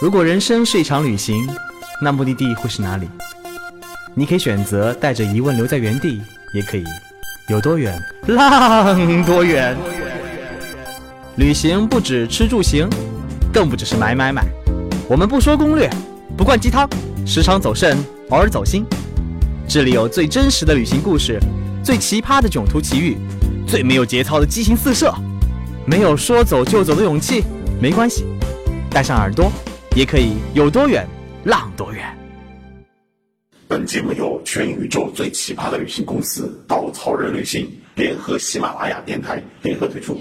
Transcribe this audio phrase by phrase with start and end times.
[0.00, 1.48] 如果人生是一场旅行，
[2.00, 3.08] 那目的地会是哪里？
[4.14, 6.20] 你可以选择带着疑问留在原地，
[6.54, 6.84] 也可以
[7.48, 9.76] 有多远浪多远。
[11.36, 12.88] 旅行不止吃住行，
[13.52, 14.44] 更不只是买买买。
[15.08, 15.88] 我们不说攻略，
[16.36, 16.88] 不灌鸡汤，
[17.24, 17.96] 时常走肾，
[18.30, 18.84] 偶尔走心。
[19.68, 21.40] 这里有最真实的旅行故事，
[21.82, 23.16] 最奇葩的囧途奇遇，
[23.66, 25.12] 最没有节操的激情四射。
[25.84, 27.44] 没有说走就走的勇气，
[27.80, 28.24] 没关系，
[28.90, 29.50] 带上耳朵，
[29.94, 31.06] 也可以有多远
[31.44, 32.06] 浪多远。
[33.66, 40.18] 本节目由全宇宙最奇葩的旅行公司稻草人旅行联合喜马拉雅电台联合推出。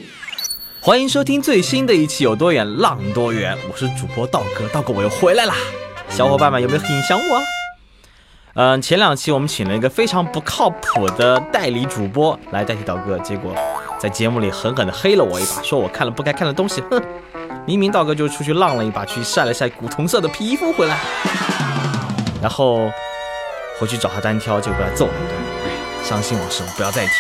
[0.82, 5.54] 欢迎收听最新的一期《有多远浪多远》，我是主播道哥，道哥我又回来啦！
[6.10, 7.42] 小伙伴们有没有很想我？
[8.56, 13.56] 嗯，前两期我们请了一个非常不靠谱的代理主播来代替道哥，结果
[13.98, 16.82] 在节目里狠狠的黑了我一把，说我看了不该看的东西。
[16.90, 17.02] 哼，
[17.68, 20.98] 明明道哥就出去浪了一把，去晒了晒古铜色的皮肤回来，
[22.42, 22.90] 然后
[23.78, 25.38] 回去找他单挑，就被他揍了一顿。
[26.02, 27.12] 伤心往事不要再提。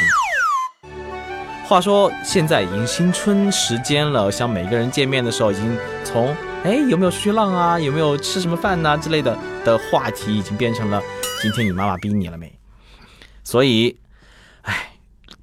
[1.68, 11.04] 话说现在已经新春时间了，像每个人见面的时候，已经从哎有没有出去浪啊，有没有吃什么饭呐、之类的的话题，已经变成了
[11.42, 12.58] 今天你妈妈逼你了没？
[13.44, 13.98] 所以，
[14.62, 14.94] 哎，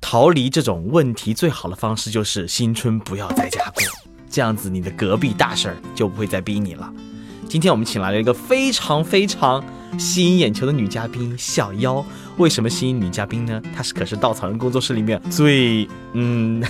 [0.01, 3.84] 逃离这种问题最好的方式就是新春不要在家过，
[4.35, 6.93] 这样子你的隔壁大婶儿就不会再逼你了。
[7.49, 9.63] 今天我们请来了一个非常非常
[9.97, 12.05] 吸引眼球的女嘉宾小妖。
[12.37, 13.63] 为什么吸引女嘉宾呢？
[13.77, 16.61] 她是可是稻草人工作室里面最嗯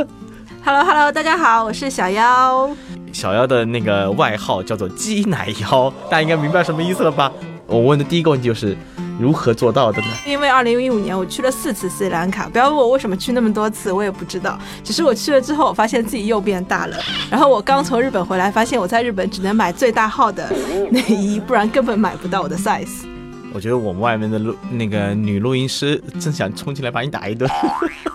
[0.62, 2.68] Hello Hello，大家好，我是小妖。
[3.10, 7.32] 小妖的那个外号叫做鸡奶妖，大家应该明白什么意思了吧？
[7.66, 8.76] 我问的第一个问题就是
[9.18, 10.06] 如何做到的呢？
[10.26, 14.58] 因为二零一五年我去了四次斯里兰卡，不要问我为什么去那么多次，我也不知道。
[14.84, 16.96] 只是我去了之后，我发现自己又变大了。
[17.30, 20.48] 然后我刚从日本回来，发现我在日本只能买最大号的
[20.90, 23.06] 内衣，不然根本买不到我的 size。
[23.50, 27.50] 我觉得我们外面的录那个女录音师正想冲进来把你打一顿，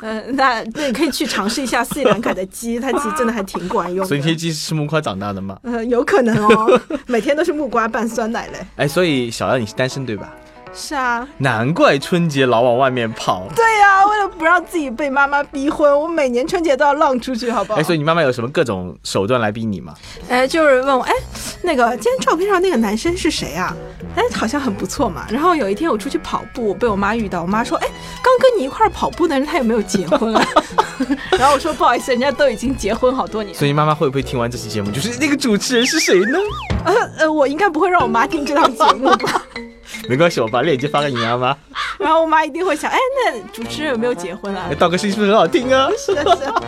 [0.03, 4.35] 嗯、那那你可以去尝试一下斯里兰卡的鸡，它其实真的还挺管用所以这些。
[4.35, 5.57] 鸡是吃木瓜长大的吗？
[5.63, 8.59] 呃，有可能哦，每天都是木瓜拌酸奶嘞。
[8.75, 10.31] 哎，所以小妖你是单身对吧？
[10.75, 13.47] 是啊，难怪春节老往外面跑。
[13.55, 17.79] 对呀、为了不让自己被妈妈逼婚，我每年春节都要浪出去，好不好？
[17.79, 19.93] 哎，所以你妈妈有什么各种手段来逼你吗？
[20.27, 21.13] 哎，就是问我，哎，
[21.61, 23.75] 那个今天照片上那个男生是谁啊？
[24.15, 25.25] 哎，好像很不错嘛。
[25.29, 27.87] 然后有一天我出去跑步，被我妈遇到，我妈说，哎，
[28.23, 30.45] 刚跟你一块跑步的人他有没有结婚啊？
[31.37, 33.55] 然后我说不好意思，人家都已经结婚好多年。
[33.55, 36.39] 所以妈妈会不会听完这期节目，就是那个主持人是谁呢？
[36.83, 39.43] 呃呃，我应该不会让我妈听这档节目吧？
[40.09, 41.55] 没关系，我把链接发给你妈妈。
[41.99, 44.75] 然后我妈一定会想，哎，那主持人有没有结婚啊哎，？
[44.75, 45.87] 道哥声音是不是很好听啊？
[45.97, 46.63] 是的，是的。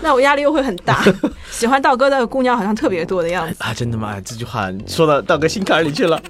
[0.00, 1.02] 那我压力又会很大。
[1.50, 3.56] 喜欢道哥的姑娘好像特别多的样子。
[3.60, 4.12] 啊，真的吗？
[4.14, 6.20] 哎这句话说到道哥心坎里去了。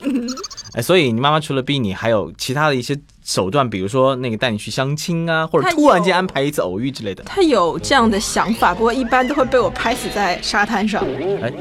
[0.75, 7.22] 哎，所以你妈妈除了逼你，还有其他的一些手段，比如说那个带你去相亲啊，或者突然间安排一次偶遇之类的。
[7.25, 11.04] 她有这样的想法，不过一般都会被我拍死在沙滩上。
[11.43, 11.53] 哎，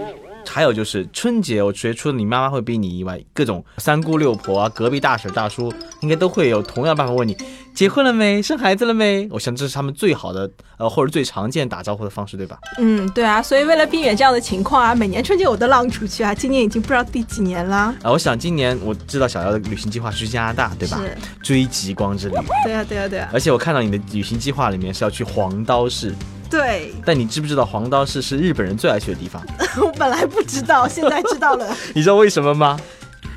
[0.47, 7.35] 还有就是春节，我觉得除了你妈妈会逼你以外，各种三姑六婆啊、隔壁大婶大叔，应该都会有同样办法问你
[7.73, 9.27] 结婚了没、生孩子了没。
[9.31, 12.57] 我想这是他们最好的呃，或者最常见打招呼的方式，对吧？
[12.79, 17.95] 嗯，对啊，所以为了避免这样的情况啊，每年春节我都浪出去啊，今年已经不知道第几年啦。
[18.01, 21.01] 啊，我想今年我知道小姚的旅行计划是去加拿大，对吧？
[21.01, 22.35] 是追极光之旅。
[22.65, 26.13] 对啊，对啊，对啊，而且我看到你的旅行计划里面是要去黄刀市，
[26.51, 29.41] 对，但你知不知道黄刀市是日本人最爱去的地方？
[29.81, 32.77] 我本来不知道，现在知道了， 你知道为什么吗？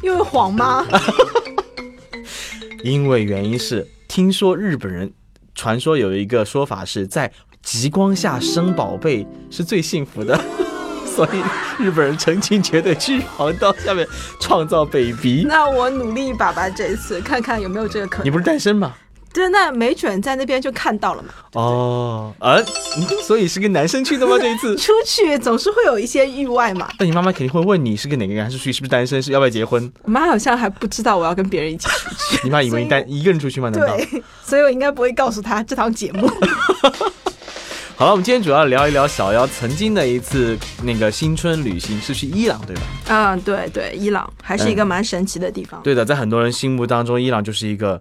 [0.02, 0.84] 因为黄吗？
[2.82, 5.10] 因为原因是听说日本人
[5.54, 7.30] 传说有一个说法是在
[7.62, 10.38] 极光下生宝贝是最幸福的，
[11.06, 14.06] 所以日本人成群结队去黄刀下面
[14.40, 15.44] 创造 baby。
[15.48, 18.26] 那我努力一把吧，这一次看看有没有这个可能。
[18.26, 18.92] 你不是单身吗？
[19.34, 21.28] 对，那没准在那边就看到了嘛。
[21.54, 22.54] 哦，啊，
[22.96, 24.36] 嗯所以是跟男生去的吗？
[24.40, 24.76] 这一次？
[24.78, 26.88] 出去总是会有一些意外嘛。
[27.00, 29.92] 那你妈妈肯定会问你是跟哪个男生出去，是不是单身，是要不要结婚？
[30.04, 32.40] 我妈好像还不知道我要跟别人一起出去。
[32.46, 33.68] 你妈以为你单一个人出去吗？
[33.70, 33.96] 难道？
[33.98, 36.30] 对，所以我应该不会告诉她这档节目。
[37.96, 42.82] 好了，我们今天主要聊一聊小妖曾经的一次那个新春旅行，是去伊朗，对吧？
[43.08, 45.80] 嗯，对对，伊朗还是一个蛮神奇的地方。
[45.82, 48.00] 对的，在很多人心目当中，伊朗就是一个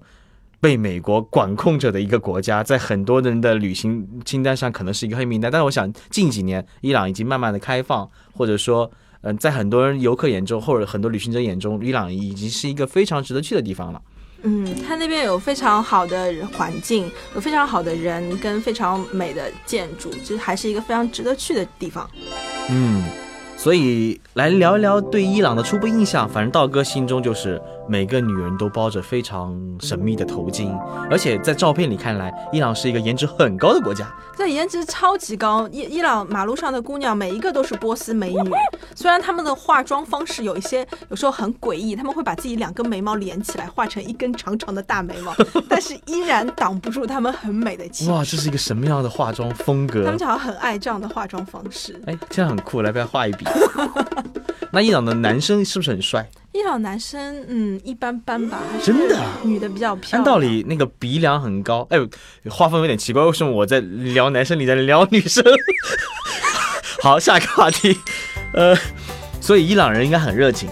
[0.63, 5.51] 被美国管控着的一个国家，在很多人的旅行清单上可能是一个黑名单。
[5.51, 8.89] 但是我想近几年，伊朗已经慢慢的开放，或者说，
[9.23, 14.01] 嗯、在很多人游客眼中，或者很多旅行者眼中，伊朗已经是一个非常值得去的地方了。
[14.43, 22.09] 嗯，它那边有非常好的环境，有非常好的人，跟非常美的建筑，这还是一个非常值得去的地方。
[22.69, 23.03] 嗯，
[23.57, 26.27] 所以来聊一聊对伊朗的初步印象。
[26.29, 30.73] 反正道哥心中就是每个女人都包着非常神秘的头巾，
[31.09, 34.11] 而且在照片里看来，伊朗是一个颜值很高的国家。
[34.35, 38.51] 这颜值超级高，伊伊朗马路上的姑娘每一个都是波斯美女，
[38.95, 45.33] 虽然她们的化妆方式有一些有时候很诡异，她们会把自己两根眉毛连起来画成一根长长的大眉毛，
[45.69, 48.11] 但是依然挡不住她们很美的气质。
[48.11, 50.19] 哇，这是一个什么样的化妆风格他们？
[50.19, 52.01] 好像很爱这样的化妆方式。
[52.05, 53.45] 哎，这样很酷，来不要画一笔？
[54.71, 56.27] 那伊朗的男生是不是很帅？
[56.53, 60.21] 伊朗男生，嗯，一般般吧，还是真的啊女的比较漂亮。
[60.21, 62.07] 按道理那个鼻梁很高，哎呦，
[62.47, 65.43] 画风有点奇怪，为什么我在聊男生，你在聊女生？
[67.01, 67.97] 好，下一个话题，
[68.53, 68.77] 呃，
[69.41, 70.69] 所以伊朗人应该很热情，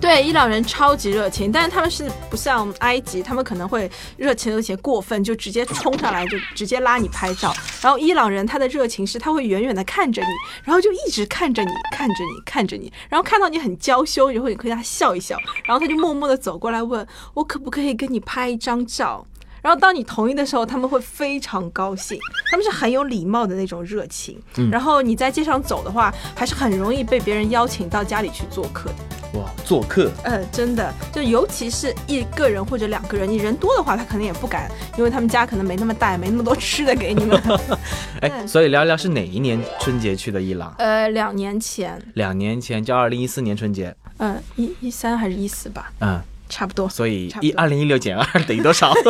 [0.00, 7.52] 对，伊朗人超级热情，但是他们是不像埃及，他们可能会热情有些过分，就直接冲上来就直接拉你拍照。
[7.82, 10.28] 然后伊朗人他的热情是他会远远的看着你，
[10.62, 17.04] 然后就一直看着你，看着你，看着你，然后看到你很娇羞，就会跟他笑一笑，然后他就默默的走过来问
[17.34, 19.26] 我可不可以跟你拍一张照。
[19.60, 22.16] 然后当你同意的时候，他们会非常高兴，
[22.52, 24.40] 他们是很有礼貌的那种热情。
[24.70, 29.17] 然后你在街上走的话，还是很容易被别人邀请到家里去做客的。
[29.34, 37.38] 哇，做客，呃，真的，就尤其是一个人或者两个人，你人多的话，他可能也不敢，因为他们家可能没那么大，也没那么多吃的给你们。
[38.22, 40.74] 哎，嗯所以聊一聊是哪一年春节去的伊朗？
[40.78, 46.88] 呃，两年前，两年前，就二零一四年春节，嗯，一一三还是一四吧，嗯，差不多。
[46.88, 48.92] 所以一二零一六减二等于多少？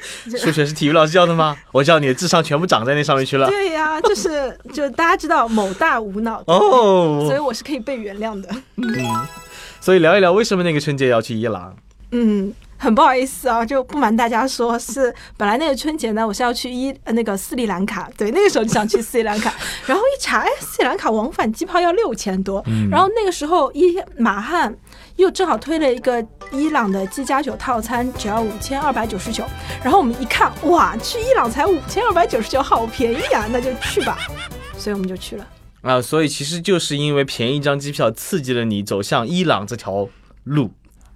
[0.38, 1.56] 数学是体育老师教的吗？
[1.72, 3.46] 我知道你的智商全部长在那上面去了。
[3.48, 8.48] 对呀、就是就大家知道某大无脑，哦，所以我是可以被原谅的。
[9.80, 11.74] 所以聊一聊为什么那个春节要去伊朗？
[12.12, 19.54] 嗯，很不好意思啊，就不瞒大家说，是本来那个春节呢，我是要去伊呃那个斯里兰卡，对，那个时候就想去斯里兰卡，
[19.86, 24.74] 然后一查，哎，斯里兰卡往返机票要六千多，然后那个时候伊马汉
[25.16, 29.44] 又正好推了一个伊朗的机加酒套餐，只要五千二百九十九，
[29.82, 34.18] 然后我们一看，哇，去伊朗才五千二百九十九，好便宜啊，那就去吧，
[34.76, 35.46] 所以我们就去了。
[35.82, 40.08] 啊，所以其实就是因为便宜一张机票，刺激了你走向伊朗这条
[40.44, 40.72] 路。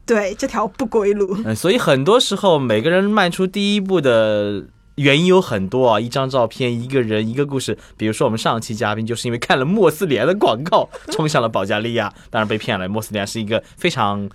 [0.06, 1.36] 对，这条不归路。
[1.44, 4.64] 嗯，所以很多时候每个人迈出第一步的
[4.96, 7.76] 原因有很多啊，一张照片，一个人，一个故事。
[7.96, 12.88] 比如说我们上期嘉宾就是因为看了莫斯里安的广告，冲向了保加利亚，当然被骗了。
[12.88, 14.28] 莫斯里安是一个非常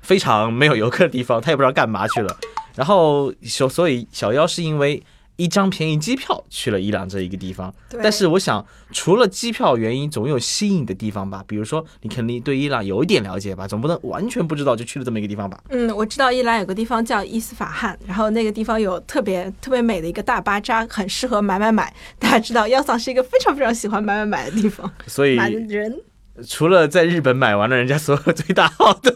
[0.00, 2.36] 非常没有游客的地方，他也不知道干嘛去了。
[2.76, 5.02] 然后所所以小妖是因为
[5.38, 11.44] 一张便宜机票去了伊朗这一个地方，但是我想除了机票原因，总有吸引你的地方吧？
[11.46, 15.58] 比如说你肯定对伊朗有一点了解吧，总不能完全不知道就去了这么一个地方吧？
[15.68, 21.94] 嗯，我知道伊朗有个地方叫伊斯法罕，然后那个地方有特别特别美的一个大巴扎，很适合买买买。
[22.18, 26.00] 大家知道，幺桑是一个非常非常喜欢买买买的地方，所以人。
[26.46, 29.12] 除了在日本买完了人家所有最大号的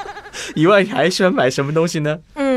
[0.54, 2.18] 以外，你还喜欢买什么东西呢？
[2.34, 2.47] 嗯，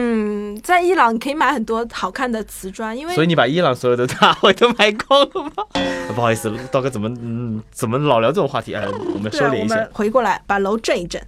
[0.63, 5.51] 在伊朗可以买很多好看的瓷砖，因为所以你把伊朗所有的大会都买光了吗？
[6.13, 8.75] 不好意思，道哥怎么嗯怎么老聊这种话题？
[8.75, 9.87] 哎，我们收敛一下。
[9.91, 11.21] 回过来把楼震一震。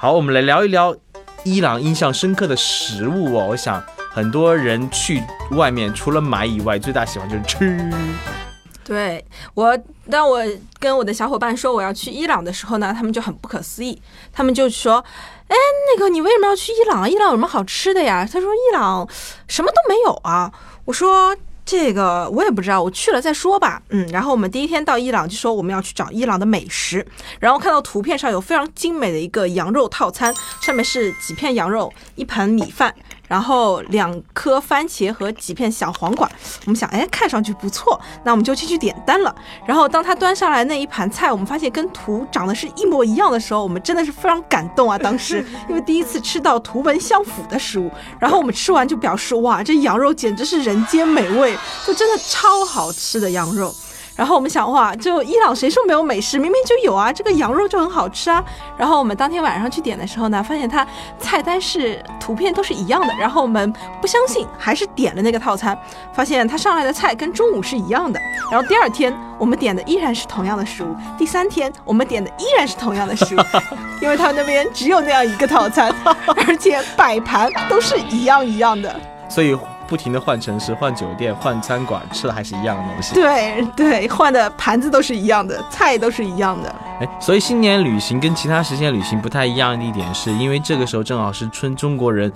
[0.00, 0.94] 好，我们来聊一聊
[1.44, 3.46] 伊朗印象深刻的食物哦。
[3.50, 7.90] 我想很多人去外面除了买以外，最大喜欢就是吃。
[8.84, 9.24] 对
[9.54, 9.78] 我，
[10.10, 10.42] 当我
[10.80, 15.02] 跟我的小伙伴说我要去伊朗的时候呢，他们就很不可思议，他们就说
[15.52, 15.56] ：“哎，
[15.94, 17.10] 那个你为什么要去伊朗？
[17.10, 19.06] 伊朗有什么好吃的呀？”他说：“伊朗
[19.48, 20.52] 什么都没有啊。”
[20.86, 21.36] 我说。
[21.64, 23.80] 这个我也不知道，我去了再说吧。
[23.90, 27.06] 嗯，然后我们第一天到伊朗就说我们要去找伊朗的美食，
[27.38, 32.92] 然后看到图片上有非常精美的一个羊肉套餐，上面是几片羊肉、一盆米饭，
[33.32, 36.30] 然后两颗番茄和几片小黄瓜。
[36.66, 39.34] 我们想，哎，看上去不错，那我们就进去点单了。
[39.66, 44.98] 然后当他端上来那一盘菜，我们发现跟图长得是一模一样的时候，我们真的是非常感动啊！
[44.98, 53.74] 当时 因为第一次吃到图文相符的食物，然后我们吃完就表示，哇，这羊肉简直是人间美味，就真的超好吃的羊肉。
[54.14, 56.38] 然后我们想，哇，就伊朗谁说没有美食？
[56.38, 58.44] 明明就有啊，这个羊肉就很好吃啊。
[58.76, 60.86] 然后我们当天晚上去点的时候呢，发现它
[61.18, 63.12] 菜单是图片都是一样的。
[63.18, 65.76] 然后我们不相信，还是点了那个套餐，
[66.12, 68.20] 发现它上来的菜跟中午是一样的。
[68.50, 73.40] 然后第二天我们点的依然是同样的食物，第三天我们点的依然是同样的食物，
[74.02, 75.94] 因为他们那边只有那样一个套餐，
[76.46, 78.94] 而且摆盘都是一样一样的。
[79.28, 79.56] 所以
[79.88, 83.14] 不停的换城市、换酒店、换餐馆，吃的还是一样的东西。
[83.14, 86.74] 对对，换的盘子都是一样的，菜都是一样的。
[87.00, 92.32] 哎，所以新年旅行跟其他时间旅行不太一样的一点，是因为这个时候正好是春中国人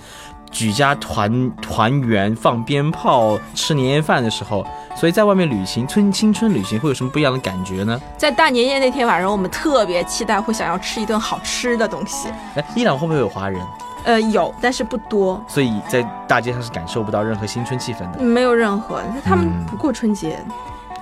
[0.50, 8.00] 举家团团圆、放鞭炮、吃年夜饭的时候，所以在外面旅行，春青春旅行会有什么不一样的感觉呢？
[8.16, 12.28] 在大年夜那天晚上，我们特别期待会想要吃一顿好吃的东西。
[12.54, 13.60] 哎，伊朗会不会有华人？
[14.06, 18.20] 呃，有，但是不多，所以在大街上是感受不到任何新春气氛的。
[18.20, 20.38] 没有任何，他们嗯不过春节。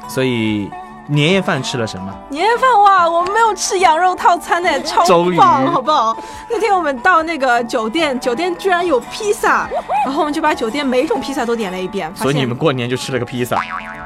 [0.09, 0.71] 所以
[1.07, 2.13] 年夜饭吃了什么？
[2.31, 5.05] 年夜饭哇，我们没有吃羊肉套餐呢，超
[5.37, 6.17] 棒，好不好？
[6.51, 9.69] 那天我们到那个酒店，酒店居然有披萨，
[10.07, 13.57] 然后我们就把酒店每一种披萨都点了一遍，所以你们过年就吃了个披萨。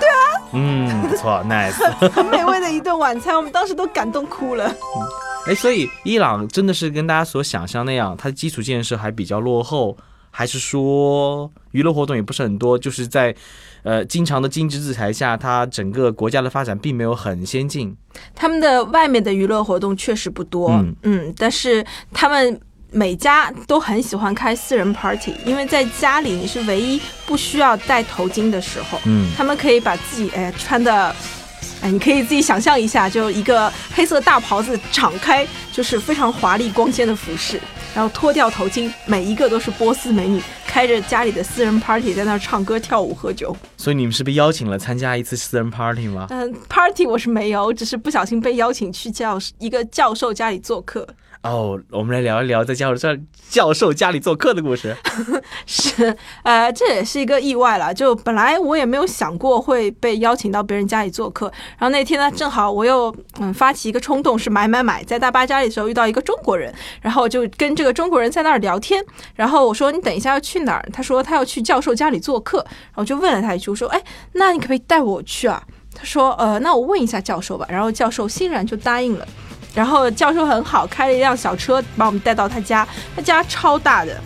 [0.00, 0.14] 对啊。
[0.52, 2.10] 嗯，不错， nice。
[2.10, 4.68] 很美味的一顿晚餐，我们当时都感动哭了。
[5.48, 9.96] 哎，所以伊朗真的是跟大家所想象那样，它的基础建设还比较落后，
[10.30, 12.78] 还是说娱乐活动也不是很多？
[12.78, 13.34] 就是在
[13.82, 17.96] 呃经常的经济制裁下，它整个国家的发展并没有很先进。
[18.34, 31.16] 他们的外面的娱乐活动确实不多，嗯嗯，但是他们每家都很喜欢开私人 party，因为在家里你是唯一不需要戴头巾的时候，嗯，他们可以把自己哎穿的。
[31.80, 37.60] 哎，你可以自己想象一下，就一个黑色大袍子敞开，就是非常华丽光鲜的服饰，
[37.94, 43.56] 然后脱掉头巾，每一个都是波斯美女，开着家里的私人 party 在那儿唱歌、跳舞、喝酒。
[43.76, 46.26] 所以你们是被邀请了参加一次私人 party 吗？
[46.30, 51.06] 嗯，party 我是没有，我只是不小心被邀请去教一个教授家里做客。
[51.42, 53.08] 哦，我们来聊一聊在教授
[53.48, 54.96] 教授家里做客的故事。
[55.66, 57.94] 是，呃，这也是一个意外了。
[57.94, 61.46] 就本来我也没有想过会被邀请到别人家里做客，
[61.78, 69.02] 然后那天呢，正好我又嗯发起一个冲动，是买买买，在大巴家里的时候遇到一个中国人，然后就跟这个中国人在那儿聊天，
[69.34, 70.88] 然后我说你等一下要去哪儿？
[70.92, 74.02] 他说他要去教授家里做客，然后我就问了他一句，我说哎，
[74.32, 75.62] 那你可不可以带我去啊？
[75.94, 77.64] 他说呃，那我问一下教授吧。
[77.70, 79.26] 然后教授欣然就答应了。
[79.74, 84.20] 然后教授很好，开了一辆小车把我们带到他家，他家超大的。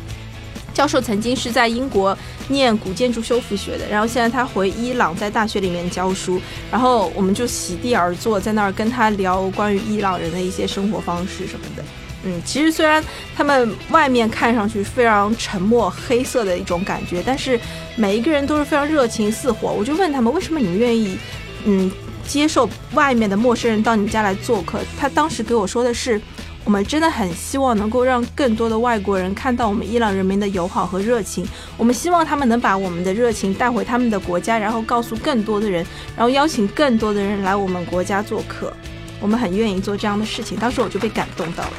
[0.72, 2.16] 教授曾经是在英国
[2.48, 11.84] 念古建筑修复学的，然后现在他回伊朗在大学里面教书，然后我们就席地而坐，在那儿跟他聊关于伊朗人的一些生活方式什么的。
[12.24, 13.04] 嗯，其实虽然
[13.36, 17.60] 他们外面看上去非常沉默、黑色的一种感觉，但是
[17.94, 19.72] 每一个人都是非常热情似火。
[19.72, 21.18] 我就问他们，为什么你们愿意，
[21.64, 21.90] 嗯，
[22.32, 24.80] 接受外面的陌生人到你家来做客？
[24.98, 26.18] 他当时给我说的是，
[26.64, 31.46] 我们真的很希望能够让更多的外国人看到我们伊朗人民的友好和热情。
[31.76, 35.84] 我们希望他们能把我们的热情带回他们的国家，然后告诉更多的人，
[36.16, 38.72] 然后邀请更多的人来我们国家做客。
[39.20, 40.56] 我们很愿意做这样的事情。
[40.58, 41.72] 当时我就被感动到了。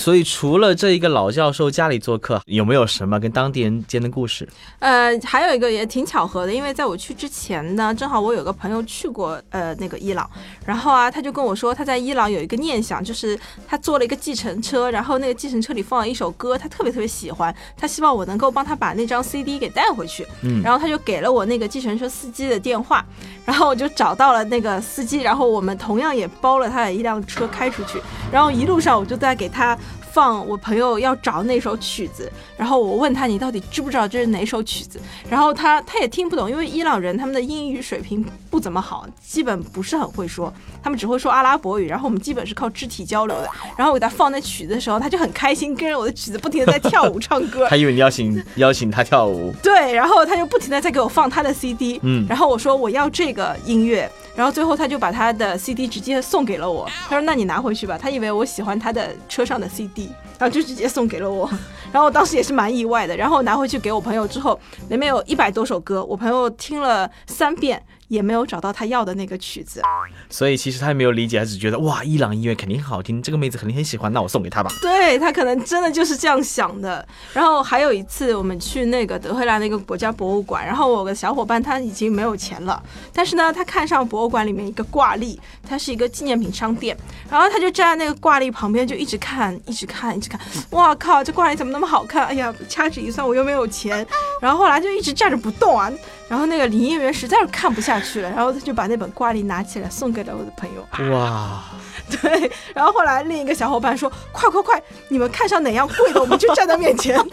[0.00, 4.48] 所以除了这一个老教授家里做客，有没有什么跟当地人间的故事？
[4.78, 10.28] 呃，还有一个也挺巧合的，因为在我去之前呢，正好我有个朋友去过呃那个伊朗，
[10.64, 13.38] 然后啊，他就跟我说他在伊朗有一个念想，就是
[13.68, 23.04] 他坐了一个计程车，然后那个计程车里放了一首歌，他特别特别喜欢，他希望我能够帮他把那张 CD 给带回去，嗯然后他就给了我那个计程车司机的电话，
[23.44, 28.00] 然后我就找到了那个司机，然后我们同样也包了他的一辆车开出去，
[28.32, 29.76] 然后一路上我就在给他
[30.12, 52.26] 放我朋友要找那首曲子，然后我问他你到底知不知道这是哪首曲子，然后他他也听不懂，因为伊朗人他们的英语水平不怎么好，基本不是很会说，他们只会说阿拉伯语，然后我们基本是靠肢体交流的，然后我给他放那曲子的时候，他就很开心，跟着我的曲子不停的在跳舞唱歌，他以为你邀请邀请他跳舞，对，然后他就不停的在给我放他的 CD，嗯。
[52.28, 61.46] 然后我说我要这个音乐，然后最后他就把他的 CD 直接送给了我，他说那你拿回去吧，他以为我喜欢他的车上的 CD，然后就直接送给了我，
[61.92, 67.82] 然后我当时也是蛮意外的，然后拿回去给我朋友之后，里面有一百多首歌，我朋友听了三遍。
[68.10, 69.80] 也没有找到他要的那个曲子，
[70.28, 74.70] 所以其实他也没有理解，他只觉得哇，伊朗音乐肯定很好听，这个妹子肯定很喜欢，那我送给她吧。
[74.82, 77.06] 对他可能真的就是这样想的。
[77.32, 86.96] 然后还有一次，我们去那个德黑兰的一个国家博物馆，然后我有个小伙伴他已经没有钱了，但是呢，他看上博物馆里面一个挂历，它是一个纪念品商店，
[87.30, 90.40] 然后他就站在那个挂历旁边就一直看，一直看，一直看。
[90.70, 92.26] 哇靠，这挂历怎么那么好看？
[92.26, 94.04] 哎呀，掐指一算，我又没有钱。
[94.40, 95.92] 然后后来就一直站着不动啊。
[96.28, 101.12] 然后那个营业员实在是看不下去了，然后他就把那本挂历拿起来送给了我的朋友。
[101.12, 101.62] 哇，
[102.10, 107.16] 对，然后后来另一个小伙伴说：“快快快，你们看上哪样贵的，我们就站在面前。”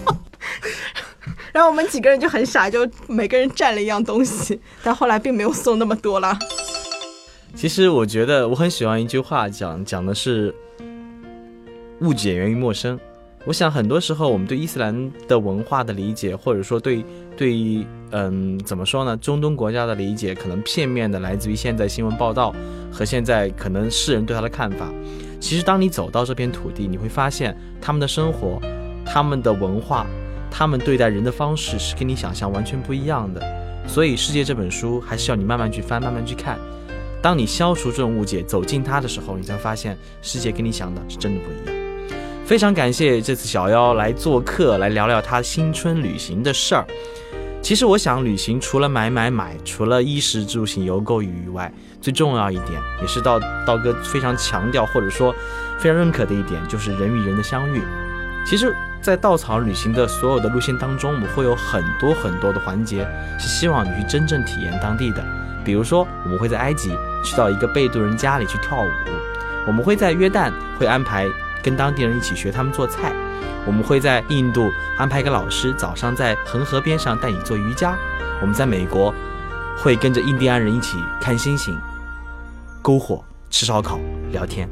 [1.52, 6.38] 然后我们几个人就很傻，就每个人占了一样东西，但后来并没有送那么多了。
[7.56, 10.54] 其实我觉得我很喜欢一句话讲，讲的是
[12.02, 13.00] 误解源于陌生。
[13.46, 17.04] 我想很多时候我们对伊斯兰的文化的理解，或者说对
[17.36, 22.56] 对嗯怎么说呢，中东国家的理解，可能片面的来自于现在新闻报道
[22.92, 24.90] 和现在可能世人对他的看法。
[25.40, 28.60] 其实当你走到这片土地，你会发现他们的生活
[29.06, 30.08] 他们的文化，
[30.50, 33.42] 他们对待人的方式是跟你想象完全不一样的。
[33.88, 36.58] 所以，《世界》这本书还是要你慢慢去翻，慢慢去看。
[37.22, 41.76] 当你消除这种误解，走进它的时候，你才发现世界跟你想的是真的不一样。
[42.46, 46.86] 非常感谢这次小妖来做客，来聊聊他新春旅行的事儿。
[47.68, 51.70] 其实我想，旅行除了买买买，除了衣食住行游购娱以外，
[52.00, 55.36] 最重要一点，也是道道哥非常强调或者说
[55.78, 57.82] 非常认可的一点，就是人与人的相遇。
[58.46, 63.06] 其实，在稻草旅行的所有的路线当中，我们会有很多很多的环节
[63.38, 65.22] 是希望你去真正体验当地的。
[65.66, 68.88] 比如说，我们会在埃及去到一个贝杜人家里去跳舞；
[69.68, 71.28] 我们会在约旦会安排
[71.62, 73.12] 跟当地人一起学他们做菜；
[73.68, 77.94] 我们会在印度安排一个老师早上在恒河边上带你做瑜伽；
[78.42, 79.14] 我们在美国
[79.78, 81.78] 会跟着印第安人一起看星星、
[82.82, 84.00] 篝火、吃烧烤、
[84.32, 84.68] 聊天。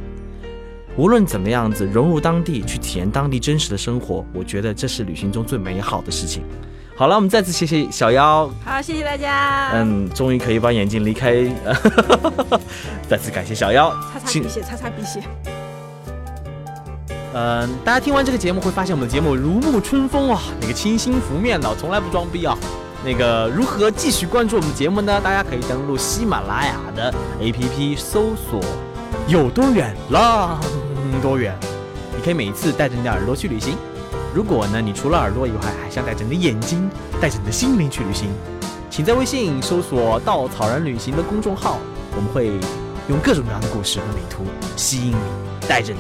[0.95, 6.41] 无论怎么样子，融入当地去体验当地真实的生活，我觉得这是旅行中最美好的事情。
[6.95, 8.49] 好了，我们再次谢谢小妖。
[8.63, 9.71] 好，谢谢大家。
[9.73, 11.33] 嗯，终于可以把眼镜离开。
[13.09, 13.93] 再次感谢小妖。
[14.13, 15.21] 擦擦鼻血，擦擦鼻血。
[17.37, 22.57] 嗯，大家听完这个节目会发现我们的节目如沐春风啊，那个清新拂面的，从来不装逼啊。
[23.03, 25.19] 那个如何继续关注我们的节目呢？
[25.19, 28.61] 大家可以登录喜马拉雅的 APP 搜索
[29.27, 30.61] “有多远浪
[31.21, 31.53] 多远”，
[32.15, 33.75] 你可以每一次带着你的耳朵去旅行。
[34.33, 36.89] 如果呢，你除了耳朵以外，还想带着你的眼睛，
[37.19, 38.29] 带着你的心灵去旅行，
[38.89, 41.79] 请在微信搜索“稻草人旅行”的公众号，
[42.15, 42.47] 我们会
[43.09, 44.45] 用各种各样的故事和美图
[44.77, 45.99] 吸引你，带着你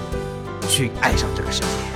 [0.67, 1.94] 去爱上这个世界。